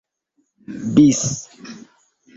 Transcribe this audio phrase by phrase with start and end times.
[0.95, 1.21] bis